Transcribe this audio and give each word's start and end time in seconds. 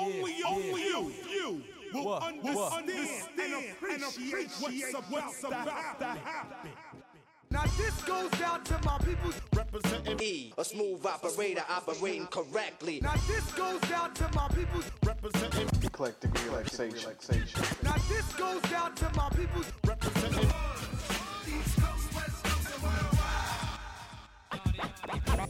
Only 0.00 0.36
you, 0.36 0.44
only 0.46 0.82
you, 0.82 1.12
you 1.30 1.62
will 1.92 2.04
what, 2.04 2.22
understand, 2.22 2.56
what? 2.56 2.72
understand 2.72 3.64
and 3.92 4.02
appreciate, 4.02 4.50
what's, 4.60 4.90
about, 4.90 5.10
what's 5.10 5.44
about 5.44 5.98
to 5.98 6.04
happen. 6.04 6.70
Now 7.50 7.64
this 7.76 8.00
goes 8.02 8.40
out 8.40 8.64
to 8.66 8.78
my 8.86 8.96
people 8.98 9.32
representing 9.54 10.20
E, 10.22 10.54
a 10.56 10.64
smooth 10.64 11.04
operator 11.04 11.64
operating 11.68 12.26
correctly. 12.28 13.00
Now 13.02 13.14
this 13.26 13.52
goes 13.52 13.90
out 13.90 14.14
to 14.14 14.30
my 14.34 14.48
people 14.48 14.80
representing 15.04 15.68
eclectic 15.82 16.32
relaxation. 16.46 16.94
relaxation. 16.94 17.60
Now 17.82 17.96
this 18.08 18.32
goes 18.34 18.72
out 18.72 18.96
to 18.96 19.10
my 19.16 19.28
people 19.30 19.62
representing 19.84 20.50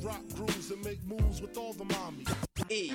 Rock 0.03 0.23
grooves 0.35 0.71
and 0.71 0.82
make 0.82 1.05
moves 1.05 1.43
with 1.43 1.59
all 1.59 1.75
the 1.75 1.85
mommies. 1.85 2.35
E. 2.71 2.93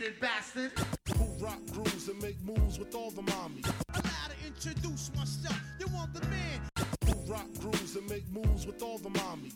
You 0.00 0.06
conceited 0.06 0.20
bastard. 0.20 0.72
Who 1.18 1.44
rock 1.44 1.58
grooves 1.72 2.08
and 2.08 2.22
make 2.22 2.42
moves 2.42 2.78
with 2.78 2.94
all 2.94 3.10
the 3.10 3.22
mommies. 3.22 3.70
Allow 3.92 4.00
to 4.02 4.46
introduce 4.46 5.10
myself. 5.14 5.60
You 5.78 5.86
want 5.92 6.14
the 6.14 6.26
man 6.28 6.60
who 7.04 7.12
rock 7.30 7.46
grooves 7.60 7.96
and 7.96 8.08
make 8.08 8.26
moves 8.30 8.66
with 8.66 8.82
all 8.82 8.96
the 8.98 9.10
mommies. 9.10 9.54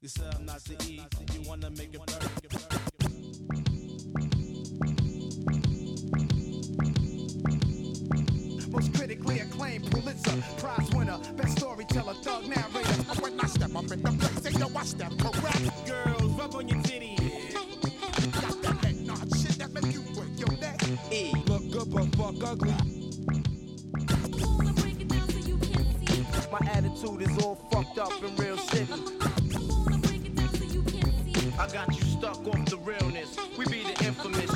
You 0.00 0.08
say 0.08 0.24
I'm 0.34 0.46
not 0.46 0.64
the 0.64 0.74
E, 0.84 1.00
you 1.32 1.48
wanna 1.48 1.70
make 1.70 1.94
it 1.94 2.00
burn. 2.06 2.28
Most 8.70 8.94
critically 8.94 9.38
acclaimed 9.38 9.90
Pulitzer 9.92 10.42
Prize 10.58 10.90
winner, 10.90 11.18
best 11.36 11.58
storyteller, 11.58 12.14
thug 12.14 12.48
narrator. 12.48 13.20
When 13.20 13.38
I 13.38 13.46
step 13.46 13.76
up 13.76 13.90
in 13.92 14.02
the 14.02 14.10
place, 14.10 14.40
they 14.40 14.58
know 14.58 14.70
I 14.76 14.84
step 14.84 15.16
correct. 15.18 15.33
Fuck 21.94 22.42
ugly. 22.42 22.74
My 26.50 26.58
attitude 26.72 27.22
is 27.22 27.38
all 27.38 27.54
fucked 27.70 27.98
up 27.98 28.12
in 28.22 28.34
real 28.36 28.58
city. 28.58 28.92
I 31.56 31.68
got 31.72 31.94
you 31.94 32.02
stuck 32.02 32.46
off 32.48 32.64
the 32.66 32.78
realness. 32.78 33.36
We 33.56 33.64
be 33.66 33.84
the 33.84 34.04
infamous. 34.04 34.50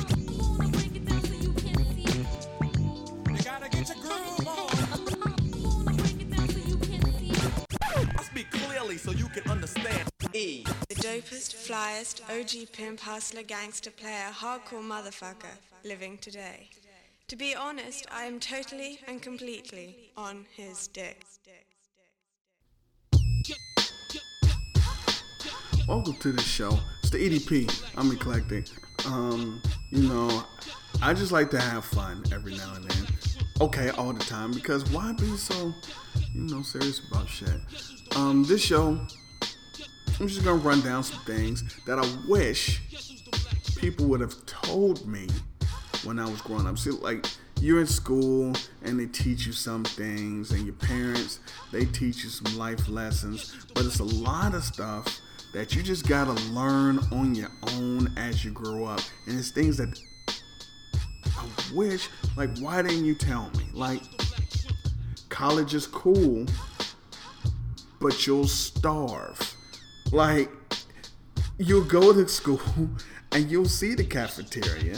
So 8.97 9.11
you 9.11 9.29
can 9.29 9.49
understand. 9.49 10.09
E. 10.33 10.63
The 10.89 10.95
dopest, 10.95 11.55
flyest, 11.55 12.21
OG 12.29 12.73
pimp, 12.73 12.99
hustler, 12.99 13.43
gangster 13.43 13.91
player, 13.91 14.29
hardcore 14.31 14.83
motherfucker 14.83 15.55
living 15.85 16.17
today. 16.17 16.69
To 17.29 17.35
be 17.35 17.53
honest, 17.53 18.07
I 18.11 18.23
am 18.23 18.39
totally 18.39 18.99
and 19.07 19.21
completely 19.21 20.09
on 20.17 20.47
his 20.57 20.87
dick. 20.87 21.23
Welcome 25.87 26.15
to 26.15 26.31
the 26.31 26.41
show. 26.41 26.79
It's 27.03 27.11
the 27.11 27.19
EDP. 27.19 27.85
I'm 27.95 28.11
eclectic. 28.11 28.65
Um, 29.05 29.61
you 29.91 30.09
know, 30.09 30.43
I 31.03 31.13
just 31.13 31.31
like 31.31 31.51
to 31.51 31.59
have 31.59 31.85
fun 31.85 32.23
every 32.33 32.55
now 32.55 32.73
and 32.73 32.89
then. 32.89 33.07
Okay, 33.61 33.91
all 33.91 34.11
the 34.11 34.25
time 34.25 34.51
because 34.51 34.89
why 34.89 35.11
be 35.11 35.27
so, 35.37 35.71
you 36.33 36.41
know, 36.41 36.63
serious 36.63 36.99
about 37.11 37.29
shit? 37.29 37.61
Um, 38.15 38.43
this 38.43 38.63
show, 38.63 38.99
I'm 40.19 40.27
just 40.27 40.43
gonna 40.43 40.55
run 40.57 40.81
down 40.81 41.03
some 41.03 41.23
things 41.25 41.63
that 41.85 41.99
I 41.99 42.27
wish 42.27 42.81
people 43.75 44.07
would 44.07 44.19
have 44.19 44.43
told 44.47 45.05
me 45.05 45.27
when 46.03 46.19
I 46.19 46.29
was 46.29 46.41
growing 46.41 46.67
up. 46.67 46.77
See, 46.77 46.91
like 46.91 47.25
you're 47.59 47.81
in 47.81 47.87
school 47.87 48.53
and 48.83 48.99
they 48.99 49.07
teach 49.07 49.45
you 49.45 49.51
some 49.51 49.83
things, 49.83 50.51
and 50.51 50.65
your 50.65 50.75
parents 50.75 51.39
they 51.71 51.85
teach 51.85 52.23
you 52.23 52.29
some 52.29 52.57
life 52.57 52.87
lessons, 52.87 53.55
but 53.73 53.85
it's 53.85 53.99
a 53.99 54.03
lot 54.03 54.53
of 54.53 54.63
stuff 54.63 55.19
that 55.53 55.75
you 55.75 55.81
just 55.81 56.07
gotta 56.07 56.33
learn 56.51 56.99
on 57.11 57.35
your 57.35 57.49
own 57.73 58.13
as 58.17 58.45
you 58.45 58.51
grow 58.51 58.85
up, 58.85 59.01
and 59.27 59.37
it's 59.37 59.51
things 59.51 59.77
that 59.77 59.99
I 61.37 61.45
wish, 61.73 62.09
like, 62.35 62.57
why 62.59 62.81
didn't 62.81 63.05
you 63.05 63.15
tell 63.15 63.49
me? 63.57 63.65
Like, 63.73 64.01
college 65.29 65.73
is 65.73 65.87
cool, 65.87 66.45
but 67.99 68.27
you'll 68.27 68.47
starve. 68.47 69.55
Like, 70.11 70.51
you'll 71.57 71.85
go 71.85 72.13
to 72.13 72.27
school 72.27 72.61
and 73.31 73.49
you'll 73.49 73.65
see 73.65 73.95
the 73.95 74.03
cafeteria 74.03 74.97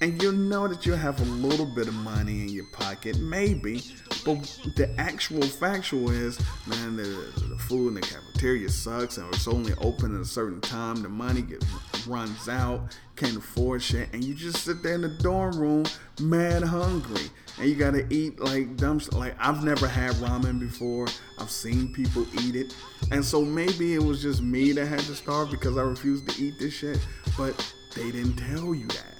and 0.00 0.20
you'll 0.22 0.32
know 0.32 0.68
that 0.68 0.84
you'll 0.84 0.96
have 0.96 1.20
a 1.20 1.24
little 1.24 1.66
bit 1.66 1.88
of 1.88 1.94
money 1.94 2.42
in 2.42 2.48
your 2.50 2.66
pocket, 2.66 3.18
maybe. 3.18 3.82
But 4.24 4.42
the 4.76 4.92
actual 4.98 5.42
factual 5.42 6.10
is, 6.10 6.38
man, 6.66 6.96
the, 6.96 7.32
the 7.48 7.56
food 7.58 7.88
in 7.88 7.94
the 7.94 8.00
cafeteria 8.02 8.68
sucks, 8.68 9.16
and 9.16 9.32
it's 9.32 9.48
only 9.48 9.72
open 9.80 10.14
at 10.14 10.20
a 10.20 10.26
certain 10.26 10.60
time. 10.60 11.02
The 11.02 11.08
money 11.08 11.42
gets 11.42 11.66
runs 12.06 12.48
out, 12.48 12.96
can't 13.16 13.36
afford 13.36 13.82
shit, 13.82 14.12
and 14.12 14.22
you 14.22 14.34
just 14.34 14.64
sit 14.64 14.82
there 14.82 14.94
in 14.94 15.02
the 15.02 15.08
dorm 15.08 15.58
room, 15.58 15.84
mad 16.20 16.62
hungry, 16.62 17.30
and 17.58 17.68
you 17.68 17.74
gotta 17.74 18.06
eat 18.12 18.38
like 18.38 18.76
dumb. 18.76 19.00
Like 19.12 19.34
I've 19.40 19.64
never 19.64 19.88
had 19.88 20.12
ramen 20.16 20.60
before. 20.60 21.06
I've 21.38 21.50
seen 21.50 21.92
people 21.92 22.26
eat 22.42 22.54
it, 22.54 22.74
and 23.10 23.24
so 23.24 23.42
maybe 23.42 23.94
it 23.94 24.02
was 24.02 24.20
just 24.22 24.42
me 24.42 24.72
that 24.72 24.86
had 24.86 25.00
to 25.00 25.14
starve 25.14 25.50
because 25.50 25.76
I 25.78 25.82
refused 25.82 26.28
to 26.28 26.42
eat 26.42 26.58
this 26.58 26.74
shit. 26.74 26.98
But 27.36 27.74
they 27.94 28.10
didn't 28.10 28.36
tell 28.36 28.74
you 28.74 28.86
that. 28.88 29.15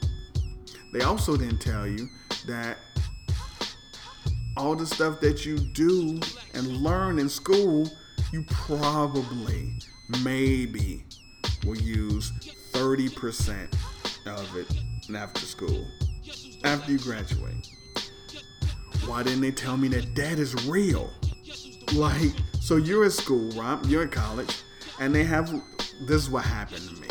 They 0.92 1.00
also 1.02 1.36
didn't 1.36 1.60
tell 1.60 1.86
you 1.86 2.08
that 2.46 2.78
all 4.56 4.74
the 4.74 4.86
stuff 4.86 5.20
that 5.20 5.44
you 5.44 5.58
do 5.58 6.20
and 6.54 6.66
learn 6.78 7.18
in 7.18 7.28
school, 7.28 7.88
you 8.32 8.44
probably, 8.48 9.78
maybe, 10.22 11.04
will 11.64 11.76
use 11.76 12.32
30% 12.72 13.74
of 14.26 14.56
it 14.56 14.66
after 15.14 15.40
school, 15.40 15.86
after 16.64 16.92
you 16.92 16.98
graduate. 16.98 17.68
Why 19.06 19.22
didn't 19.22 19.42
they 19.42 19.52
tell 19.52 19.76
me 19.76 19.88
that 19.88 20.14
that 20.16 20.38
is 20.38 20.66
real? 20.66 21.10
Like, 21.92 22.32
so 22.60 22.76
you're 22.76 23.04
at 23.04 23.12
school, 23.12 23.50
right? 23.50 23.78
You're 23.86 24.04
at 24.04 24.12
college, 24.12 24.62
and 24.98 25.14
they 25.14 25.24
have 25.24 25.50
this 26.06 26.22
is 26.22 26.30
what 26.30 26.44
happened 26.44 26.88
to 26.88 27.00
me. 27.00 27.08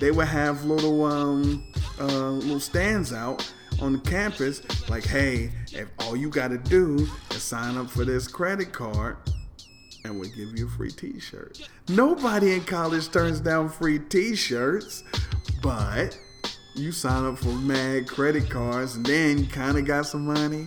They 0.00 0.10
would 0.10 0.26
have 0.26 0.64
little 0.64 1.04
um 1.04 1.64
uh, 2.00 2.30
little 2.30 2.60
stands 2.60 3.12
out 3.12 3.50
on 3.80 3.94
the 3.94 3.98
campus, 3.98 4.62
like, 4.88 5.04
hey, 5.04 5.50
if 5.72 5.88
all 6.00 6.16
you 6.16 6.28
gotta 6.28 6.58
do 6.58 7.06
is 7.30 7.42
sign 7.42 7.76
up 7.76 7.90
for 7.90 8.04
this 8.04 8.28
credit 8.28 8.72
card, 8.72 9.16
and 10.04 10.18
we'll 10.18 10.30
give 10.30 10.56
you 10.56 10.66
a 10.66 10.70
free 10.70 10.90
T-shirt. 10.90 11.68
Nobody 11.88 12.52
in 12.52 12.64
college 12.64 13.10
turns 13.10 13.40
down 13.40 13.68
free 13.68 13.98
T-shirts, 13.98 15.02
but 15.62 16.18
you 16.74 16.92
sign 16.92 17.24
up 17.24 17.38
for 17.38 17.48
mad 17.48 18.08
credit 18.08 18.50
cards, 18.50 18.96
and 18.96 19.06
then 19.06 19.38
you 19.38 19.46
kind 19.46 19.78
of 19.78 19.84
got 19.84 20.06
some 20.06 20.26
money, 20.26 20.66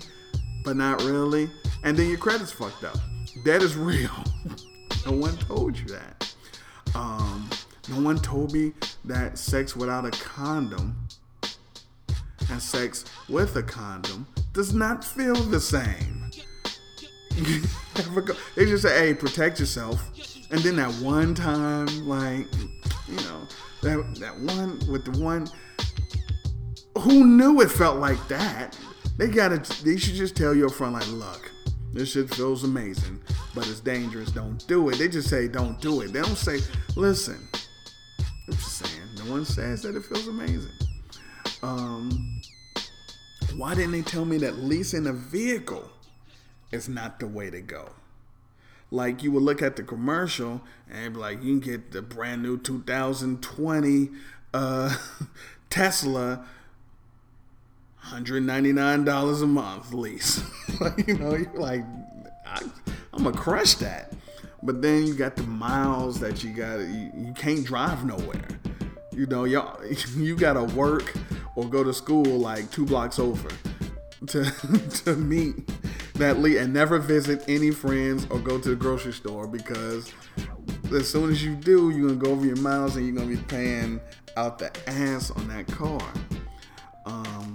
but 0.63 0.75
not 0.75 1.01
really, 1.03 1.49
and 1.83 1.95
then 1.97 2.09
your 2.09 2.17
credit's 2.17 2.51
fucked 2.51 2.83
up. 2.83 2.97
That 3.45 3.61
is 3.61 3.75
real. 3.77 4.11
no 5.05 5.11
one 5.13 5.37
told 5.37 5.77
you 5.77 5.85
that. 5.87 6.35
Um, 6.95 7.49
no 7.89 8.01
one 8.01 8.17
told 8.17 8.53
me 8.53 8.73
that 9.05 9.37
sex 9.37 9.75
without 9.75 10.05
a 10.05 10.11
condom 10.11 11.06
and 12.57 12.63
sex 12.63 13.05
with 13.29 13.55
a 13.55 13.61
condom 13.61 14.25
does 14.51 14.73
not 14.73 15.03
feel 15.03 15.35
the 15.35 15.59
same. 15.59 16.31
They 18.55 18.65
just 18.65 18.83
say, 18.83 19.07
hey, 19.07 19.13
protect 19.13 19.59
yourself. 19.59 20.11
And 20.51 20.59
then 20.61 20.75
that 20.77 20.91
one 20.95 21.35
time, 21.35 21.87
like, 22.07 22.47
you 23.07 23.15
know, 23.15 23.47
that, 23.81 24.15
that 24.19 24.39
one 24.39 24.79
with 24.91 25.05
the 25.05 25.19
one, 25.23 25.47
who 26.99 27.25
knew 27.25 27.61
it 27.61 27.69
felt 27.69 27.99
like 27.99 28.27
that? 28.27 28.77
They 29.17 29.27
gotta, 29.27 29.57
they 29.83 29.97
should 29.97 30.15
just 30.15 30.35
tell 30.35 30.55
your 30.55 30.69
friend, 30.69 30.93
like, 30.93 31.07
look, 31.09 31.51
this 31.93 32.11
shit 32.11 32.33
feels 32.33 32.63
amazing, 32.63 33.19
but 33.53 33.67
it's 33.67 33.79
dangerous. 33.79 34.31
Don't 34.31 34.65
do 34.67 34.89
it. 34.89 34.97
They 34.97 35.07
just 35.07 35.29
say, 35.29 35.47
don't 35.47 35.79
do 35.79 36.01
it. 36.01 36.13
They 36.13 36.21
don't 36.21 36.37
say, 36.37 36.59
listen, 36.95 37.47
I'm 38.47 38.53
just 38.53 38.77
saying, 38.77 39.09
no 39.17 39.31
one 39.31 39.45
says 39.45 39.83
that 39.83 39.95
it 39.95 40.05
feels 40.05 40.27
amazing. 40.27 40.71
Um, 41.63 42.36
why 43.57 43.73
didn't 43.73 43.91
they 43.91 44.03
tell 44.03 44.23
me 44.23 44.37
that 44.37 44.59
leasing 44.59 45.07
a 45.07 45.13
vehicle 45.13 45.89
is 46.71 46.87
not 46.87 47.19
the 47.19 47.27
way 47.27 47.49
to 47.49 47.59
go? 47.59 47.89
Like 48.91 49.23
you 49.23 49.31
would 49.31 49.43
look 49.43 49.61
at 49.61 49.75
the 49.75 49.83
commercial 49.83 50.61
and 50.89 51.15
be 51.15 51.19
like, 51.19 51.43
you 51.43 51.59
can 51.59 51.71
get 51.71 51.91
the 51.91 52.01
brand 52.01 52.43
new 52.43 52.57
2020 52.57 54.09
uh, 54.53 54.95
Tesla, 55.69 56.45
$199 58.05 59.43
a 59.43 59.47
month 59.47 59.93
lease. 59.93 60.41
you 61.07 61.17
know, 61.17 61.35
you're 61.35 61.51
like, 61.55 61.83
I, 62.45 62.61
I'm 63.13 63.23
gonna 63.23 63.35
crush 63.35 63.73
that. 63.75 64.13
But 64.63 64.81
then 64.81 65.05
you 65.05 65.13
got 65.13 65.35
the 65.35 65.43
miles 65.43 66.19
that 66.19 66.43
you 66.43 66.51
got. 66.51 66.79
You, 66.79 67.11
you 67.15 67.33
can't 67.35 67.65
drive 67.65 68.05
nowhere. 68.05 68.47
You 69.11 69.25
know, 69.25 69.43
y'all, 69.43 69.83
you 70.15 70.35
gotta 70.35 70.63
work 70.63 71.13
or 71.57 71.65
go 71.65 71.83
to 71.83 71.91
school 71.91 72.23
like 72.23 72.69
two 72.71 72.85
blocks 72.85 73.19
over 73.19 73.49
to 74.27 74.45
to 75.03 75.15
meet 75.15 75.55
that 76.13 76.39
lead 76.39 76.57
and 76.57 76.73
never 76.73 76.99
visit 76.99 77.43
any 77.47 77.71
friends 77.71 78.25
or 78.29 78.39
go 78.39 78.57
to 78.59 78.69
the 78.69 78.75
grocery 78.75 79.11
store 79.11 79.47
because 79.47 80.13
as 80.93 81.09
soon 81.09 81.29
as 81.31 81.43
you 81.43 81.55
do, 81.55 81.89
you're 81.89 82.07
gonna 82.07 82.19
go 82.19 82.31
over 82.31 82.45
your 82.45 82.55
miles 82.57 82.95
and 82.95 83.05
you're 83.05 83.15
gonna 83.15 83.27
be 83.27 83.41
paying 83.43 83.99
out 84.37 84.57
the 84.59 84.71
ass 84.87 85.31
on 85.31 85.47
that 85.47 85.67
car. 85.67 86.01
Um, 87.05 87.53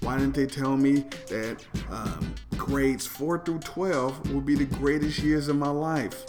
why 0.00 0.18
didn't 0.18 0.34
they 0.34 0.46
tell 0.46 0.76
me 0.76 1.04
that 1.28 1.64
um, 1.90 2.34
grades 2.56 3.06
four 3.06 3.38
through 3.38 3.60
twelve 3.60 4.32
would 4.32 4.46
be 4.46 4.54
the 4.54 4.64
greatest 4.64 5.18
years 5.18 5.48
of 5.48 5.56
my 5.56 5.70
life? 5.70 6.24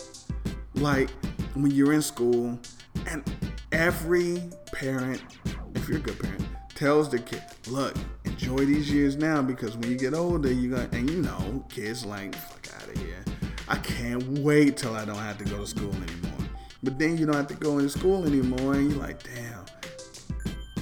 Like 0.76 1.10
when 1.54 1.72
you're 1.72 1.94
in 1.94 2.02
school, 2.02 2.60
and 3.08 3.24
every 3.72 4.42
parent, 4.72 5.24
if 5.74 5.88
you're 5.88 5.98
a 5.98 6.02
good 6.02 6.20
parent, 6.20 6.46
tells 6.76 7.10
the 7.10 7.20
kid, 7.20 7.44
"Look, 7.68 7.96
enjoy 8.26 8.66
these 8.66 8.92
years 8.92 9.16
now 9.16 9.42
because 9.42 9.76
when 9.76 9.90
you 9.90 9.98
get 9.98 10.14
older, 10.14 10.52
you're 10.52 10.78
gonna." 10.78 10.90
And 10.92 11.10
you 11.10 11.22
know, 11.22 11.66
kids 11.70 12.06
like, 12.06 12.36
"Fuck 12.36 12.68
out 12.76 12.96
of 12.96 13.02
here." 13.02 13.24
I 13.68 13.78
can't 13.78 14.40
wait 14.40 14.78
till 14.78 14.94
I 14.96 15.06
don't 15.06 15.18
have 15.18 15.40
to 15.40 15.46
go 15.46 15.58
to 15.58 15.68
school 15.68 15.94
anymore. 15.94 16.50
But 16.84 17.00
then 17.00 17.18
you 17.18 17.26
don't 17.26 17.36
have 17.36 17.48
to 17.48 17.56
go 17.56 17.80
into 17.80 17.90
school 17.90 18.26
anymore, 18.26 18.76
and 18.76 18.92
you're 18.92 19.00
like, 19.00 19.24
damn, 19.24 19.66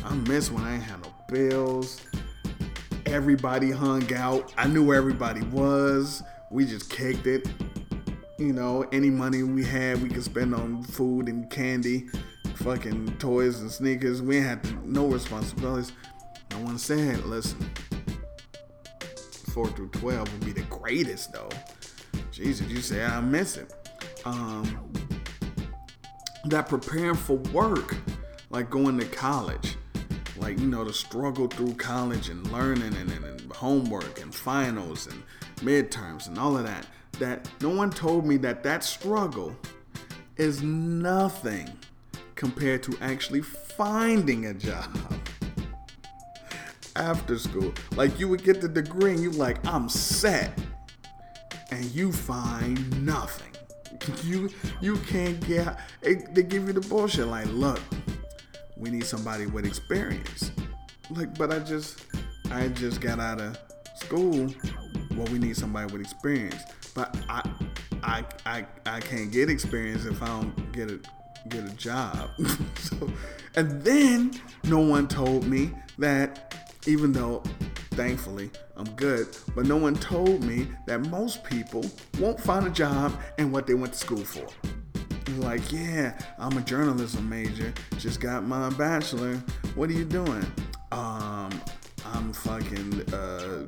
I 0.04 0.14
miss 0.28 0.52
when 0.52 0.64
I 0.64 0.76
ain't 0.76 0.84
had 0.84 1.02
no 1.02 1.14
bills. 1.30 2.02
Everybody 3.06 3.72
hung 3.72 4.14
out. 4.14 4.52
I 4.58 4.68
knew 4.68 4.84
where 4.84 4.98
everybody 4.98 5.44
was. 5.44 6.22
We 6.52 6.66
just 6.66 6.90
kicked 6.90 7.26
it. 7.26 7.48
You 8.38 8.52
know, 8.52 8.86
any 8.92 9.10
money 9.10 9.44
we 9.44 9.64
had, 9.64 10.04
we 10.04 10.10
could 10.10 10.24
spend 10.24 10.54
on 10.54 10.84
food 10.84 11.30
and 11.30 11.50
candy, 11.50 12.10
fucking 12.58 13.18
toys 13.18 13.60
and 13.62 13.72
sneakers. 13.72 14.22
We 14.22 14.38
ain't 14.38 14.46
had 14.46 14.86
no 14.88 15.08
responsibilities. 15.08 15.92
No 16.52 16.60
one 16.60 16.78
said, 16.78 17.26
listen, 17.26 17.70
4 19.54 19.68
through 19.70 19.90
12 19.90 20.32
would 20.32 20.46
be 20.46 20.52
the 20.52 20.68
greatest 20.70 21.34
though. 21.34 21.50
Jesus, 22.32 22.68
you 22.68 22.82
say 22.82 23.04
I 23.04 23.22
miss 23.22 23.58
it. 23.58 23.74
Um, 24.26 24.92
that 26.46 26.68
preparing 26.68 27.16
for 27.16 27.38
work, 27.54 27.96
like 28.50 28.70
going 28.70 29.00
to 29.00 29.06
college, 29.06 29.78
like 30.38 30.60
you 30.60 30.68
know, 30.68 30.84
the 30.84 30.94
struggle 30.94 31.48
through 31.48 31.74
college 31.76 32.30
and 32.30 32.46
learning 32.52 32.96
and, 32.96 33.12
and, 33.12 33.26
and 33.26 33.52
homework 33.52 34.22
and 34.22 34.34
finals 34.34 35.08
and 35.08 35.24
midterms 35.58 36.28
and 36.28 36.38
all 36.38 36.58
of 36.58 36.64
that. 36.66 36.88
That 37.20 37.48
no 37.62 37.70
one 37.70 37.92
told 37.92 38.26
me 38.26 38.38
that 38.38 38.64
that 38.64 38.84
struggle 38.84 39.56
is 40.38 40.64
nothing 40.64 41.70
compared 42.36 42.84
to 42.84 42.98
actually 43.02 43.42
finding 43.42 44.48
a 44.48 44.54
job 44.54 44.90
after 46.96 47.38
school. 47.38 47.74
Like 47.96 48.20
you 48.20 48.28
would 48.28 48.44
get 48.44 48.62
the 48.62 48.68
degree 48.68 49.12
and 49.12 49.20
you 49.20 49.32
like, 49.32 49.66
I'm 49.66 49.90
set 49.90 50.58
and 51.72 51.84
you 51.86 52.12
find 52.12 53.06
nothing. 53.06 53.50
You 54.24 54.50
you 54.82 54.98
can't 54.98 55.40
get. 55.48 55.80
They 56.02 56.44
give 56.44 56.68
you 56.68 56.74
the 56.74 56.82
bullshit 56.82 57.28
like, 57.28 57.48
look, 57.48 57.80
we 58.76 58.90
need 58.90 59.06
somebody 59.06 59.46
with 59.46 59.66
experience. 59.66 60.52
Like, 61.10 61.38
but 61.38 61.54
I 61.54 61.60
just 61.60 62.04
I 62.52 62.68
just 62.70 63.00
got 63.00 63.20
out 63.20 63.40
of 63.40 63.58
school. 63.96 64.54
Well, 65.12 65.28
we 65.32 65.40
need 65.40 65.56
somebody 65.56 65.92
with 65.92 66.02
experience. 66.02 66.62
But 66.94 67.16
I 67.30 67.50
I 68.04 68.26
I 68.46 68.66
I 68.86 69.00
can't 69.00 69.32
get 69.32 69.50
experience 69.50 70.06
if 70.06 70.22
I 70.22 70.28
don't 70.28 70.72
get 70.74 70.92
a 70.92 71.00
get 71.50 71.64
a 71.66 71.74
job. 71.76 72.30
so, 72.80 73.12
and 73.56 73.82
then 73.84 74.40
no 74.66 74.80
one 74.80 75.08
told 75.08 75.46
me 75.46 75.72
that 75.98 76.56
even 76.88 77.12
though 77.12 77.44
thankfully 77.92 78.50
I'm 78.76 78.90
good, 78.96 79.28
but 79.56 79.66
no 79.66 79.78
one 79.78 79.96
told 79.96 80.44
me 80.44 80.68
that 80.88 81.02
most 81.02 81.44
people 81.44 81.86
won't 82.20 82.40
find 82.40 82.66
a 82.66 82.70
job 82.70 83.14
in 83.38 83.52
what 83.52 83.68
they 83.68 83.74
went 83.76 83.94
to 83.94 84.00
school 84.00 84.24
for. 84.24 84.48
Like, 85.38 85.72
yeah, 85.72 86.18
I'm 86.38 86.58
a 86.58 86.62
journalism 86.62 87.30
major, 87.30 87.74
just 87.98 88.20
got 88.20 88.44
my 88.44 88.70
bachelor. 88.72 89.36
What 89.76 89.90
are 89.90 89.94
you 89.94 90.06
doing? 90.06 90.46
Um, 90.92 91.50
I'm 92.06 92.34
fucking 92.34 93.14
uh, 93.14 93.66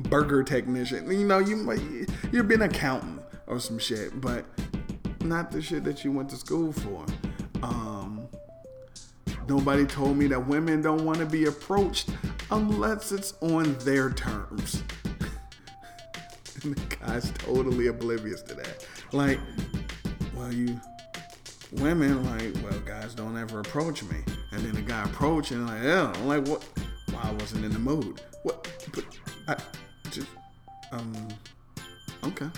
burger 0.08 0.42
technician. 0.42 1.10
You 1.10 1.26
know, 1.26 1.38
you 1.38 1.56
might 1.56 1.80
you're 2.32 2.44
being 2.44 2.62
an 2.62 2.70
accountant 2.70 3.22
or 3.46 3.60
some 3.60 3.78
shit, 3.78 4.20
but 4.20 4.44
not 5.20 5.50
the 5.50 5.60
shit 5.60 5.84
that 5.84 6.04
you 6.04 6.12
went 6.12 6.30
to 6.30 6.36
school 6.36 6.72
for. 6.72 7.04
Um, 7.62 8.28
nobody 9.48 9.84
told 9.84 10.16
me 10.16 10.26
that 10.28 10.46
women 10.46 10.82
don't 10.82 11.04
want 11.04 11.18
to 11.18 11.26
be 11.26 11.46
approached 11.46 12.10
unless 12.50 13.12
it's 13.12 13.34
on 13.40 13.74
their 13.78 14.10
terms. 14.10 14.82
and 16.62 16.76
the 16.76 16.96
guy's 16.96 17.30
totally 17.32 17.88
oblivious 17.88 18.42
to 18.42 18.54
that. 18.54 18.86
Like, 19.12 19.38
well, 20.34 20.52
you 20.52 20.80
women 21.72 22.24
like, 22.24 22.54
well, 22.62 22.78
guys 22.80 23.14
don't 23.14 23.36
ever 23.36 23.60
approach 23.60 24.02
me, 24.04 24.18
and 24.52 24.62
then 24.62 24.72
the 24.72 24.82
guy 24.82 25.02
approach 25.04 25.50
and 25.50 25.66
like, 25.66 25.82
yeah, 25.82 26.12
I'm 26.14 26.26
like, 26.26 26.46
what? 26.46 26.64
Well, 27.08 27.20
I 27.22 27.32
wasn't 27.32 27.64
in 27.64 27.72
the 27.72 27.78
mood. 27.78 28.20
What? 28.42 28.68
But 28.92 29.04
I 29.48 29.56
just, 30.10 30.28
um, 30.92 31.28
okay, 32.24 32.48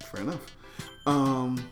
fair 0.00 0.22
enough. 0.22 0.57
Um. 1.08 1.66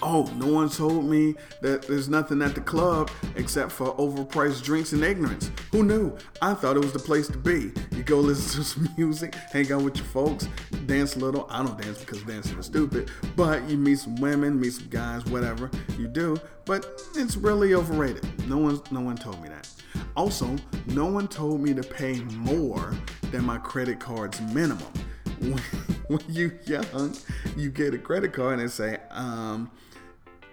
Oh, 0.00 0.30
no 0.36 0.46
one 0.46 0.68
told 0.68 1.06
me 1.06 1.34
that 1.60 1.82
there's 1.82 2.08
nothing 2.08 2.40
at 2.40 2.54
the 2.54 2.60
club 2.60 3.10
except 3.34 3.72
for 3.72 3.96
overpriced 3.96 4.62
drinks 4.62 4.92
and 4.92 5.02
ignorance. 5.02 5.50
Who 5.72 5.82
knew? 5.82 6.16
I 6.40 6.54
thought 6.54 6.76
it 6.76 6.80
was 6.80 6.92
the 6.92 7.00
place 7.00 7.26
to 7.28 7.38
be. 7.38 7.72
You 7.96 8.04
go 8.04 8.20
listen 8.20 8.60
to 8.60 8.64
some 8.68 8.88
music, 8.96 9.34
hang 9.34 9.72
out 9.72 9.82
with 9.82 9.96
your 9.96 10.06
folks, 10.06 10.46
dance 10.86 11.16
a 11.16 11.18
little. 11.18 11.48
I 11.50 11.64
don't 11.64 11.80
dance 11.80 11.98
because 11.98 12.22
dancing 12.22 12.58
is 12.58 12.66
stupid, 12.66 13.10
but 13.34 13.68
you 13.68 13.76
meet 13.76 13.98
some 13.98 14.16
women, 14.16 14.60
meet 14.60 14.74
some 14.74 14.86
guys, 14.88 15.24
whatever 15.24 15.68
you 15.98 16.06
do. 16.06 16.36
But 16.66 16.86
it's 17.16 17.36
really 17.36 17.74
overrated. 17.74 18.48
No 18.48 18.58
one, 18.58 18.80
no 18.92 19.00
one 19.00 19.16
told 19.16 19.42
me 19.42 19.48
that. 19.48 19.68
Also, 20.16 20.54
no 20.86 21.06
one 21.06 21.26
told 21.26 21.60
me 21.60 21.74
to 21.74 21.82
pay 21.82 22.20
more 22.20 22.94
than 23.32 23.44
my 23.44 23.58
credit 23.58 23.98
card's 23.98 24.40
minimum. 24.40 24.92
When, 26.08 26.20
you 26.28 26.58
young, 26.66 27.16
you 27.56 27.70
get 27.70 27.94
a 27.94 27.98
credit 27.98 28.34
card 28.34 28.58
and 28.58 28.62
they 28.62 28.70
say, 28.70 28.98
um, 29.10 29.70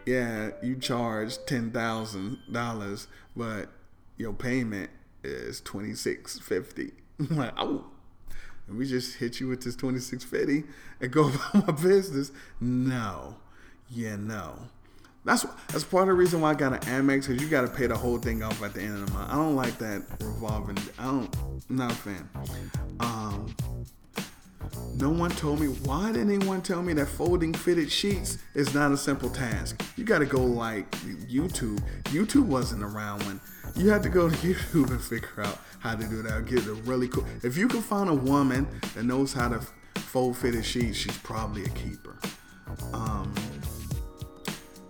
yeah, 0.06 0.51
you 0.63 0.77
charge 0.77 1.44
ten 1.45 1.71
thousand 1.71 2.39
dollars, 2.50 3.07
but 3.36 3.69
your 4.15 4.31
payment 4.31 4.89
is 5.24 5.59
twenty 5.62 5.94
six 5.94 6.40
fifty. 6.40 6.92
I'm 7.19 7.35
like, 7.35 7.54
oh, 7.57 7.85
and 8.68 8.78
we 8.78 8.87
just 8.87 9.18
hit 9.18 9.42
you 9.42 9.49
with 9.49 9.64
this 9.64 9.75
twenty 9.75 9.99
six 9.99 10.23
fifty 10.23 10.64
and 11.02 11.11
go 11.11 11.30
about 11.54 11.68
my 11.68 11.73
business. 11.73 12.31
No, 12.61 13.35
yeah, 13.90 14.16
no. 14.16 14.56
That's 15.23 15.45
that's 15.68 15.83
part 15.83 16.04
of 16.04 16.07
the 16.07 16.14
reason 16.14 16.42
why 16.42 16.52
I 16.52 16.54
got 16.56 16.73
an 16.73 16.80
Amex 16.80 17.28
because 17.28 17.44
you 17.44 17.47
got 17.47 17.61
to 17.61 17.68
pay 17.68 17.85
the 17.87 17.95
whole 17.97 18.18
thing 18.18 18.42
off 18.42 18.64
at 18.64 18.73
the 18.73 18.81
end 18.81 18.95
of 18.95 19.06
the 19.06 19.14
month. 19.14 19.30
I 19.30 19.35
don't 19.35 19.56
like 19.56 19.78
that 19.78 20.04
revolving. 20.19 20.78
I 20.97 21.06
don't. 21.06 21.69
Not 21.69 21.92
a 21.92 21.95
fan. 21.95 22.30
Um, 22.99 23.56
no 24.95 25.09
one 25.09 25.31
told 25.31 25.59
me. 25.59 25.68
Why 25.68 26.11
didn't 26.11 26.31
anyone 26.31 26.61
tell 26.61 26.81
me 26.81 26.94
that 26.94 27.07
folding 27.07 27.54
fitted 27.54 27.92
sheets 27.92 28.37
is 28.54 28.73
not 28.73 28.92
a 28.92 28.97
simple 28.97 29.30
task? 29.30 29.81
You 29.95 30.04
got 30.04 30.19
to 30.19 30.25
go 30.25 30.44
like 30.44 30.90
YouTube. 30.92 31.81
YouTube 32.06 32.45
wasn't 32.45 32.83
around 32.83 33.23
when 33.23 33.40
you 33.75 33.90
had 33.90 34.04
to 34.04 34.09
go 34.09 34.30
to 34.30 34.35
YouTube 34.47 34.92
and 34.92 35.01
figure 35.01 35.44
out 35.44 35.59
how 35.80 35.95
to 35.95 36.06
do 36.06 36.21
that. 36.21 36.45
Get 36.45 36.66
a 36.68 36.73
really 36.73 37.07
cool. 37.07 37.25
If 37.44 37.57
you 37.57 37.68
can 37.68 37.81
find 37.81 38.09
a 38.09 38.13
woman 38.13 38.68
that 38.95 39.04
knows 39.04 39.33
how 39.33 39.49
to 39.49 39.61
fold 39.95 40.37
fitted 40.37 40.66
sheets, 40.66 40.97
she's 40.97 41.18
probably 41.18 41.63
a 41.63 41.69
keeper. 41.69 42.18
Um, 42.94 43.33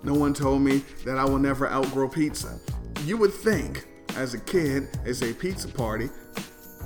no 0.04 0.14
one 0.14 0.34
told 0.34 0.62
me 0.62 0.84
that 1.06 1.18
I 1.18 1.26
will 1.26 1.40
never 1.40 1.70
outgrow 1.70 2.10
pizza. 2.10 2.60
You 3.06 3.18
would 3.18 3.34
think, 3.34 3.86
as 4.16 4.34
a 4.34 4.40
kid, 4.40 4.90
it's 5.06 5.22
a 5.22 5.34
pizza 5.34 5.68
party. 5.68 6.10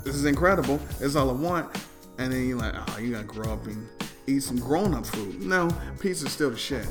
This 0.04 0.16
is 0.16 0.25
incredible. 0.25 0.80
It's 1.00 1.16
all 1.16 1.30
I 1.30 1.34
want. 1.34 1.75
And 2.18 2.32
then 2.32 2.48
you're 2.48 2.58
like, 2.58 2.74
oh, 2.76 2.98
you 3.00 3.12
gotta 3.12 3.26
grow 3.26 3.54
up 3.54 3.66
and 3.66 3.88
eat 4.28 4.44
some 4.44 4.58
grown-up 4.58 5.06
food. 5.06 5.42
No, 5.42 5.70
pizza's 6.00 6.32
still 6.32 6.52
the 6.52 6.58
shit. 6.58 6.88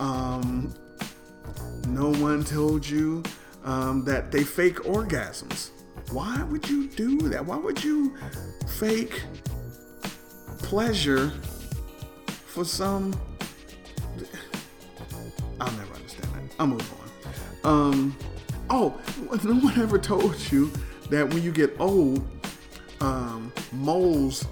Um, 0.00 0.74
no 1.88 2.10
one 2.12 2.44
told 2.44 2.88
you 2.88 3.22
um, 3.64 4.04
that 4.04 4.30
they 4.30 4.44
fake 4.44 4.76
orgasms. 4.76 5.70
Why 6.10 6.42
would 6.44 6.68
you 6.68 6.88
do 6.88 7.18
that? 7.28 7.44
Why 7.44 7.56
would 7.56 7.82
you 7.82 8.16
fake 8.78 9.22
pleasure 10.58 11.32
for 12.26 12.64
some? 12.64 13.14
I'll 15.60 15.72
never 15.72 15.94
understand 15.94 16.34
that. 16.34 16.54
I'll 16.58 16.66
move 16.66 16.92
on. 16.94 17.02
Um, 17.64 18.16
oh, 18.70 19.00
no 19.44 19.54
one 19.54 19.80
ever 19.80 19.98
told 19.98 20.36
you 20.50 20.70
that 21.10 21.32
when 21.32 21.42
you 21.42 21.52
get 21.52 21.74
old, 21.78 22.26
um, 23.02 23.52
moles 23.72 24.46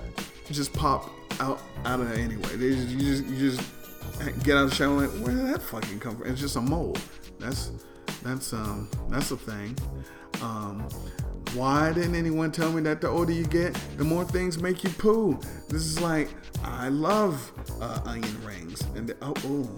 just 0.51 0.73
pop 0.73 1.11
out 1.39 1.61
out 1.85 2.01
of 2.01 2.11
anyway. 2.13 2.57
They 2.57 2.71
just, 2.75 2.89
you 2.89 2.99
just 2.99 3.25
you 3.27 3.51
just 3.51 4.45
get 4.45 4.57
out 4.57 4.65
of 4.65 4.71
the 4.71 4.77
shower 4.77 5.07
like, 5.07 5.11
where 5.25 5.35
did 5.35 5.47
that 5.55 5.63
fucking 5.63 6.01
come 6.01 6.17
from? 6.17 6.27
It's 6.27 6.41
just 6.41 6.57
a 6.57 6.61
mole. 6.61 6.97
That's 7.39 7.71
That's 8.23 8.53
um 8.53 8.89
that's 9.09 9.31
a 9.31 9.37
thing. 9.37 9.77
Um, 10.43 10.89
why 11.55 11.93
didn't 11.93 12.15
anyone 12.15 12.53
tell 12.53 12.73
me 12.73 12.81
that 12.83 13.01
the 13.01 13.09
older 13.09 13.33
you 13.33 13.45
get, 13.45 13.75
the 13.97 14.05
more 14.05 14.25
things 14.25 14.61
make 14.61 14.85
you 14.85 14.91
poo? 14.91 15.39
This 15.69 15.83
is 15.83 16.01
like 16.01 16.29
I 16.63 16.89
love 16.89 17.53
uh, 17.81 18.01
onion 18.05 18.45
rings, 18.45 18.83
and 18.95 19.09
the, 19.09 19.17
oh, 19.23 19.35
oh, 19.45 19.69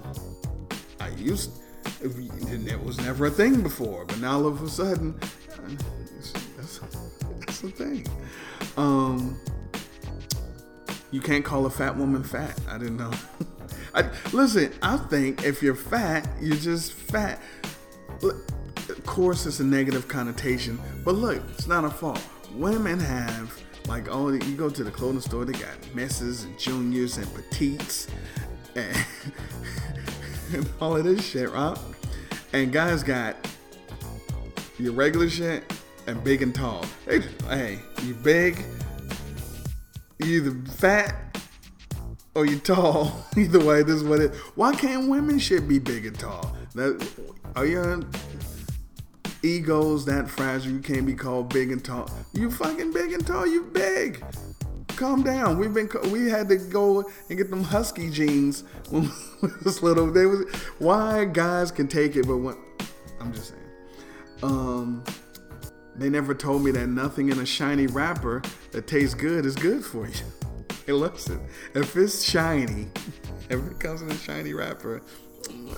I 1.00 1.09
used 1.11 1.62
it 2.02 2.85
was 2.85 2.99
never 2.99 3.26
a 3.26 3.31
thing 3.31 3.61
before, 3.62 4.05
but 4.05 4.19
now 4.19 4.35
all 4.35 4.47
of 4.47 4.62
a 4.62 4.69
sudden, 4.69 5.19
that's, 5.49 6.33
that's 6.57 6.81
a 7.64 7.69
thing. 7.69 8.07
Um, 8.76 9.40
you 11.11 11.21
can't 11.21 11.45
call 11.45 11.66
a 11.66 11.71
fat 11.71 11.97
woman 11.97 12.25
fat. 12.25 12.59
I 12.69 12.78
didn't 12.78 12.97
know. 12.97 13.12
I, 13.95 14.11
listen, 14.33 14.73
I 14.83 14.97
think 14.97 15.45
if 15.45 15.62
you're 15.62 15.75
fat, 15.75 16.26
you're 16.40 16.57
just 16.57 16.92
fat. 16.92 17.40
Of 18.23 19.04
course, 19.04 19.47
it's 19.47 19.61
a 19.61 19.64
negative 19.64 20.09
connotation, 20.09 20.81
but 21.04 21.14
look, 21.14 21.42
it's 21.50 21.66
not 21.66 21.85
a 21.85 21.90
fault. 21.90 22.23
Women 22.54 22.99
have 22.99 23.59
like 23.88 24.09
oh, 24.11 24.31
you 24.31 24.54
go 24.57 24.71
to 24.71 24.85
the 24.85 24.90
clothing 24.90 25.21
store, 25.21 25.45
they 25.45 25.52
got 25.52 25.95
misses 25.95 26.45
and 26.45 26.59
juniors 26.59 27.19
and 27.19 27.33
petites 27.35 28.07
and, 28.75 28.97
and 30.54 30.69
all 30.81 30.97
of 30.97 31.04
this 31.04 31.25
shit, 31.25 31.50
right? 31.50 31.78
And 32.52 32.73
guys 32.73 33.02
got 33.02 33.37
your 34.78 34.92
regular 34.92 35.28
shit 35.28 35.64
and 36.06 36.23
big 36.25 36.42
and 36.42 36.54
tall. 36.54 36.85
Hey, 37.06 37.21
hey 37.49 37.78
you 38.02 38.14
big, 38.14 38.64
you 40.18 40.42
either 40.42 40.71
fat 40.73 41.32
or 42.35 42.47
you 42.47 42.59
tall. 42.59 43.25
Either 43.37 43.64
way, 43.64 43.82
this 43.82 43.97
is 43.97 44.04
what 44.04 44.21
it. 44.21 44.35
Why 44.54 44.75
can't 44.75 45.09
women 45.09 45.38
shit 45.38 45.68
be 45.68 45.78
big 45.78 46.06
and 46.06 46.18
tall? 46.18 46.56
That 46.75 47.06
are 47.56 47.66
your 47.66 48.02
egos 49.42 50.04
that 50.06 50.28
fragile? 50.28 50.73
You 50.73 50.80
can't 50.80 51.06
be 51.06 51.14
called 51.14 51.52
big 51.52 51.73
and 51.73 51.85
tall. 51.85 52.11
You 52.32 52.50
fucking 52.50 52.92
big 52.92 53.12
and 53.12 53.26
tall. 53.26 53.47
You 53.47 53.64
big. 53.64 54.25
Calm 54.97 55.23
down. 55.23 55.59
We've 55.59 55.75
been 55.75 55.90
we 56.11 56.28
had 56.28 56.49
to 56.49 56.56
go 56.56 57.04
and 57.28 57.38
get 57.38 57.50
them 57.50 57.64
husky 57.64 58.11
jeans 58.11 58.64
when 58.90 59.11
we 59.42 59.49
was 59.64 59.82
little. 59.82 60.11
They 60.11 60.26
was 60.26 60.50
why 60.78 61.25
guys 61.25 61.71
can 61.71 61.88
take 61.88 62.16
it, 62.16 62.26
but 62.26 62.38
when 62.38 62.56
I'm 63.21 63.32
just 63.32 63.50
saying. 63.50 63.61
Um, 64.42 65.04
they 65.96 66.08
never 66.08 66.34
told 66.34 66.64
me 66.64 66.70
that 66.72 66.88
nothing 66.88 67.30
in 67.30 67.38
a 67.38 67.46
shiny 67.46 67.87
wrapper 67.87 68.42
that 68.70 68.87
tastes 68.87 69.14
good 69.14 69.44
is 69.44 69.54
good 69.54 69.84
for 69.84 70.06
you. 70.06 70.14
Hey, 70.84 70.94
listen, 70.94 71.40
if 71.76 71.94
it's 71.94 72.25
shiny, 72.25 72.88
if 73.49 73.64
it 73.70 73.78
comes 73.78 74.02
in 74.02 74.11
a 74.11 74.16
shiny 74.16 74.52
wrapper, 74.52 75.00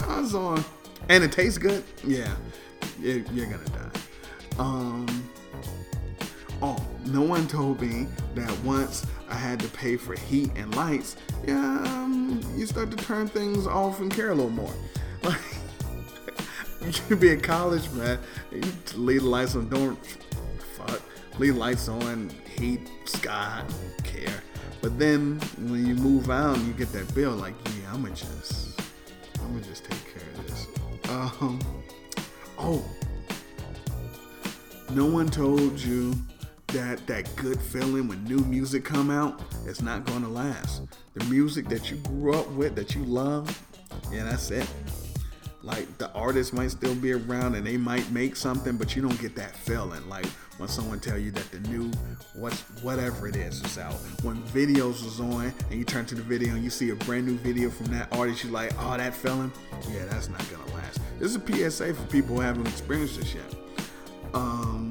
was 0.00 0.35
on, 0.35 0.64
and 1.11 1.23
it 1.23 1.30
tastes 1.30 1.59
good, 1.59 1.85
yeah, 2.02 2.35
you're, 2.99 3.18
you're 3.18 3.44
gonna 3.44 3.64
die. 3.66 4.00
Um, 4.59 5.30
oh, 6.62 6.83
no 7.04 7.21
one 7.21 7.47
told 7.47 7.83
me 7.83 8.06
that 8.35 8.50
once 8.61 9.04
I 9.28 9.35
had 9.35 9.61
to 9.61 9.68
pay 9.68 9.99
for 9.99 10.14
heat 10.14 10.52
and 10.56 10.75
lights, 10.75 11.16
yeah, 11.47 11.83
um, 11.85 12.40
you 12.56 12.64
start 12.64 12.90
to 12.90 12.97
turn 12.97 13.28
things 13.28 13.66
off 13.66 14.00
and 14.00 14.11
care 14.11 14.30
a 14.30 14.35
little 14.35 14.50
more. 14.50 14.73
You 16.87 16.93
should 16.93 17.21
be 17.21 17.31
in 17.31 17.41
college, 17.41 17.91
man. 17.93 18.19
You 18.53 18.62
leave 18.95 19.23
the 19.23 19.29
lights 19.29 19.57
on, 19.57 19.69
don't 19.71 19.99
fuck. 20.76 21.00
Leave 21.38 21.57
lights 21.57 21.88
on, 21.88 22.31
heat, 22.59 22.91
sky, 23.07 23.64
care. 24.03 24.43
But 24.83 24.99
then 24.99 25.41
when 25.59 25.87
you 25.87 25.95
move 25.95 26.29
out 26.29 26.59
you 26.59 26.75
get 26.75 26.93
that 26.93 27.12
bill, 27.14 27.33
like, 27.33 27.55
yeah, 27.81 27.95
I'ma 27.95 28.11
just, 28.11 28.79
I'ma 29.41 29.61
just 29.61 29.85
take 29.85 30.05
care 30.12 30.29
of 30.35 30.47
this. 30.47 30.67
Um, 31.09 31.59
oh, 32.59 32.85
no 34.91 35.07
one 35.07 35.29
told 35.29 35.81
you 35.81 36.14
that 36.69 37.07
that 37.07 37.35
good 37.37 37.61
feeling 37.62 38.09
when 38.09 38.23
new 38.25 38.41
music 38.41 38.85
come 38.85 39.11
out, 39.11 39.41
it's 39.64 39.81
not 39.81 40.05
gonna 40.05 40.29
last. 40.29 40.83
The 41.14 41.25
music 41.25 41.67
that 41.69 41.91
you 41.91 41.97
grew 41.99 42.35
up 42.35 42.50
with, 42.50 42.75
that 42.76 42.95
you 42.95 43.05
love, 43.05 43.59
yeah, 44.12 44.25
that's 44.25 44.50
it. 44.50 44.69
Like 45.64 45.97
the 45.97 46.12
artist 46.12 46.52
might 46.52 46.73
still 46.73 46.94
be 46.94 47.12
around 47.14 47.54
and 47.54 47.66
they 47.66 47.78
might 47.78 48.11
make 48.11 48.37
something, 48.37 48.76
but 48.76 48.94
you 48.94 49.00
don't 49.00 49.18
get 49.18 49.35
that 49.37 49.56
feeling. 49.56 50.06
Like 50.11 50.26
when 50.59 50.68
someone 50.68 51.00
tell 51.00 51.16
you 51.16 51.30
that 51.30 51.50
the 51.50 51.59
new 51.71 51.90
what's 52.35 52.61
whatever 52.83 53.26
it 53.28 53.35
is 53.35 53.64
is 53.64 53.78
out. 53.78 53.94
When 54.23 54.42
videos 54.42 55.02
was 55.02 55.21
on 55.21 55.54
and 55.71 55.78
you 55.78 55.85
turn 55.85 56.04
to 56.06 56.14
the 56.14 56.23
video 56.23 56.54
and 56.54 56.62
you 56.62 56.68
see 56.68 56.90
a 56.90 56.94
brand 56.94 57.26
new 57.26 57.38
video 57.38 57.71
from 57.71 57.87
that 57.87 58.14
artist, 58.14 58.44
you're 58.44 58.52
like, 58.52 58.73
oh, 58.78 58.99
that 58.99 59.14
feeling, 59.14 59.50
yeah, 59.90 60.04
that's 60.04 60.28
not 60.28 60.44
gonna 60.50 60.71
last. 60.75 61.00
This 61.18 61.35
is 61.35 61.37
a 61.37 61.71
PSA 61.71 61.94
for 61.94 62.06
people 62.09 62.37
who 62.37 62.42
haven't 62.42 62.68
experienced 62.68 63.18
this 63.18 63.35
yet. 63.35 63.54
Um, 64.35 64.90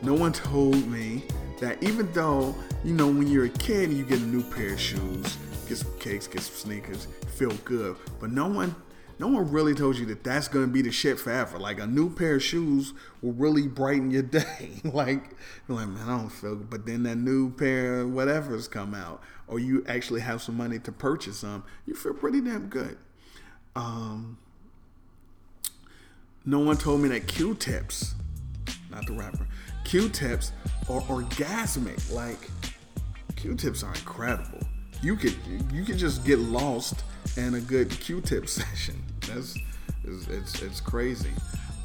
no 0.00 0.14
one 0.14 0.32
told 0.32 0.86
me 0.88 1.24
that 1.60 1.82
even 1.82 2.10
though 2.14 2.54
you 2.84 2.94
know 2.94 3.08
when 3.08 3.26
you're 3.26 3.44
a 3.44 3.50
kid 3.50 3.92
you 3.92 4.06
get 4.06 4.18
a 4.18 4.26
new 4.26 4.42
pair 4.42 4.72
of 4.72 4.80
shoes, 4.80 5.36
get 5.68 5.76
some 5.76 5.98
cakes, 5.98 6.26
get 6.26 6.40
some 6.40 6.54
sneakers, 6.54 7.06
feel 7.36 7.52
good, 7.66 7.96
but 8.18 8.30
no 8.30 8.46
one 8.46 8.74
no 9.20 9.28
one 9.28 9.52
really 9.52 9.74
told 9.74 9.98
you 9.98 10.06
that 10.06 10.24
that's 10.24 10.48
going 10.48 10.64
to 10.64 10.72
be 10.72 10.80
the 10.80 10.90
shit 10.90 11.20
forever. 11.20 11.58
Like 11.58 11.78
a 11.78 11.86
new 11.86 12.08
pair 12.08 12.36
of 12.36 12.42
shoes 12.42 12.94
will 13.20 13.34
really 13.34 13.68
brighten 13.68 14.10
your 14.10 14.22
day. 14.38 14.80
like, 14.82 15.36
like 15.68 15.88
man, 15.88 16.08
I 16.08 16.16
don't 16.16 16.30
feel 16.30 16.56
good. 16.56 16.70
But 16.70 16.86
then 16.86 17.02
that 17.02 17.16
new 17.16 17.50
pair 17.52 18.00
of 18.00 18.12
whatever's 18.14 18.66
come 18.66 18.94
out, 18.94 19.22
or 19.46 19.58
you 19.58 19.84
actually 19.86 20.22
have 20.22 20.40
some 20.40 20.56
money 20.56 20.78
to 20.78 20.90
purchase 20.90 21.42
them, 21.42 21.64
you 21.84 21.94
feel 21.94 22.14
pretty 22.14 22.40
damn 22.40 22.68
good. 22.68 22.96
Um, 23.76 24.38
no 26.46 26.60
one 26.60 26.78
told 26.78 27.02
me 27.02 27.10
that 27.10 27.26
Q-tips, 27.26 28.14
not 28.90 29.06
the 29.06 29.12
rapper, 29.12 29.46
Q-tips 29.84 30.52
are 30.88 31.02
orgasmic. 31.02 32.10
Like, 32.10 32.48
Q-tips 33.36 33.82
are 33.82 33.92
incredible. 33.92 34.66
You 35.02 35.16
could 35.16 35.36
you 35.72 35.84
could 35.84 35.98
just 35.98 36.24
get 36.24 36.38
lost 36.38 37.04
in 37.36 37.54
a 37.54 37.60
good 37.60 37.90
Q-tip 37.90 38.48
session. 38.48 39.02
That's 39.26 39.56
it's 40.04 40.28
it's, 40.28 40.62
it's 40.62 40.80
crazy. 40.80 41.30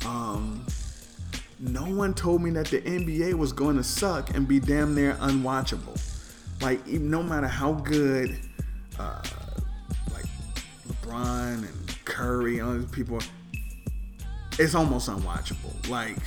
Um, 0.05 0.65
no 1.59 1.83
one 1.85 2.13
told 2.13 2.41
me 2.41 2.49
that 2.51 2.67
the 2.67 2.81
NBA 2.81 3.33
was 3.35 3.53
going 3.53 3.77
to 3.77 3.83
suck 3.83 4.35
and 4.35 4.47
be 4.47 4.59
damn 4.59 4.93
near 4.93 5.13
unwatchable. 5.15 5.99
Like 6.61 6.85
no 6.87 7.23
matter 7.23 7.47
how 7.47 7.73
good, 7.73 8.37
uh, 8.99 9.21
like 10.13 10.25
LeBron 10.87 11.67
and 11.67 12.05
Curry, 12.05 12.61
all 12.61 12.73
these 12.73 12.85
people, 12.91 13.19
it's 14.59 14.75
almost 14.75 15.09
unwatchable. 15.09 15.89
Like 15.89 16.17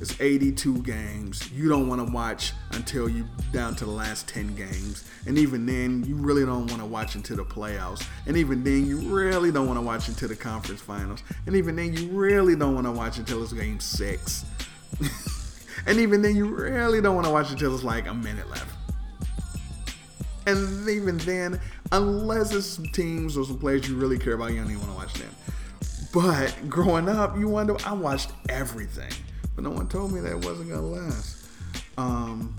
it's 0.00 0.20
82 0.20 0.82
games. 0.82 1.50
You 1.50 1.68
don't 1.68 1.88
want 1.88 2.06
to 2.06 2.12
watch 2.12 2.52
until 2.72 3.08
you 3.08 3.24
down 3.52 3.74
to 3.76 3.84
the 3.84 3.90
last 3.90 4.28
10 4.28 4.54
games. 4.54 5.08
And 5.26 5.36
even 5.36 5.66
then, 5.66 6.04
you 6.04 6.14
really 6.14 6.44
don't 6.44 6.68
want 6.68 6.80
to 6.80 6.86
watch 6.86 7.16
until 7.16 7.36
the 7.36 7.44
playoffs. 7.44 8.06
And 8.26 8.36
even 8.36 8.62
then, 8.62 8.86
you 8.86 8.98
really 8.98 9.50
don't 9.50 9.66
want 9.66 9.76
to 9.76 9.82
watch 9.82 10.08
until 10.08 10.28
the 10.28 10.36
conference 10.36 10.80
finals. 10.80 11.24
And 11.46 11.56
even 11.56 11.74
then, 11.74 11.96
you 11.96 12.08
really 12.10 12.54
don't 12.54 12.74
want 12.74 12.86
to 12.86 12.92
watch 12.92 13.18
until 13.18 13.42
it's 13.42 13.52
game 13.52 13.80
six. 13.80 14.44
and 15.86 15.98
even 15.98 16.22
then, 16.22 16.36
you 16.36 16.46
really 16.46 17.00
don't 17.00 17.16
want 17.16 17.26
to 17.26 17.32
watch 17.32 17.50
until 17.50 17.74
it's 17.74 17.82
like 17.82 18.06
a 18.06 18.14
minute 18.14 18.48
left. 18.48 18.72
And 20.46 20.88
even 20.88 21.18
then, 21.18 21.60
unless 21.90 22.54
it's 22.54 22.66
some 22.66 22.86
teams 22.86 23.36
or 23.36 23.44
some 23.44 23.58
players 23.58 23.88
you 23.88 23.96
really 23.96 24.18
care 24.18 24.34
about, 24.34 24.52
you 24.52 24.58
don't 24.58 24.70
even 24.70 24.78
want 24.78 24.92
to 24.92 24.96
watch 24.96 25.14
them. 25.14 25.30
But 26.14 26.70
growing 26.70 27.08
up, 27.08 27.36
you 27.36 27.48
wonder, 27.48 27.76
I 27.84 27.92
watched 27.92 28.30
everything 28.48 29.10
but 29.58 29.64
no 29.64 29.70
one 29.70 29.88
told 29.88 30.12
me 30.12 30.20
that 30.20 30.36
wasn't 30.36 30.68
gonna 30.68 30.80
last. 30.80 31.44
Um, 31.96 32.56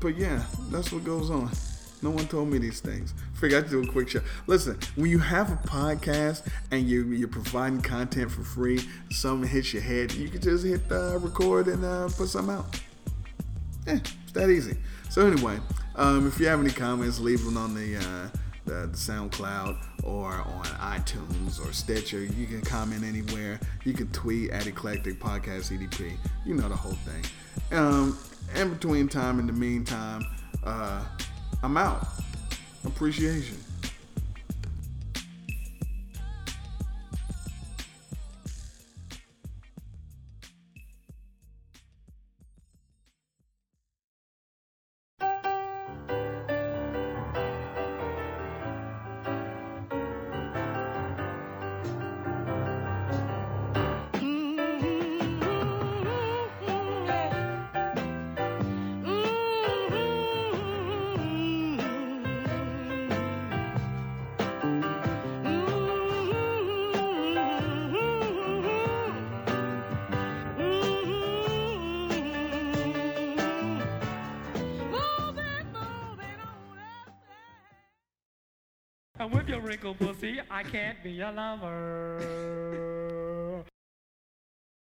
but 0.00 0.16
yeah, 0.16 0.42
that's 0.72 0.90
what 0.90 1.04
goes 1.04 1.30
on. 1.30 1.48
No 2.02 2.10
one 2.10 2.26
told 2.26 2.48
me 2.48 2.58
these 2.58 2.80
things. 2.80 3.14
Figure 3.34 3.58
I'd 3.58 3.70
do 3.70 3.84
a 3.84 3.86
quick 3.86 4.08
show. 4.08 4.20
Listen, 4.48 4.76
when 4.96 5.12
you 5.12 5.20
have 5.20 5.52
a 5.52 5.56
podcast 5.68 6.44
and 6.72 6.90
you, 6.90 7.04
you're 7.12 7.28
providing 7.28 7.82
content 7.82 8.32
for 8.32 8.42
free, 8.42 8.80
something 9.12 9.48
hits 9.48 9.72
your 9.72 9.82
head, 9.82 10.10
you 10.10 10.28
can 10.28 10.40
just 10.40 10.64
hit 10.64 10.80
uh, 10.90 11.20
record 11.20 11.68
and 11.68 11.84
uh, 11.84 12.08
put 12.08 12.28
something 12.28 12.56
out. 12.56 12.80
Yeah, 13.86 13.98
it's 14.02 14.32
that 14.32 14.50
easy. 14.50 14.76
So 15.08 15.24
anyway, 15.24 15.56
um, 15.94 16.26
if 16.26 16.40
you 16.40 16.48
have 16.48 16.58
any 16.58 16.72
comments, 16.72 17.20
leave 17.20 17.44
them 17.44 17.56
on 17.56 17.76
the 17.76 17.96
uh, 17.96 18.28
the, 18.64 18.88
the 18.88 18.96
SoundCloud 18.96 19.76
or 20.04 20.32
on 20.32 20.64
iTunes 20.64 21.64
or 21.64 21.72
Stitcher. 21.72 22.22
You 22.22 22.46
can 22.46 22.60
comment 22.60 23.02
anywhere. 23.04 23.58
You 23.84 23.94
can 23.94 24.08
tweet 24.08 24.50
at 24.50 24.66
Eclectic 24.66 25.18
Podcast 25.18 25.72
EDP. 25.76 26.12
You 26.44 26.54
know 26.54 26.68
the 26.68 26.76
whole 26.76 26.92
thing. 26.92 27.24
Um, 27.76 28.18
in 28.54 28.72
between 28.72 29.08
time, 29.08 29.38
in 29.38 29.46
the 29.46 29.52
meantime, 29.52 30.24
uh, 30.62 31.02
I'm 31.62 31.76
out. 31.76 32.06
Appreciation. 32.84 33.56
With 79.28 79.48
your 79.48 79.60
wrinkled 79.60 79.98
pussy, 79.98 80.40
I 80.50 80.62
can't 80.62 81.02
be 81.02 81.12
your 81.12 81.32
lover. 81.32 82.33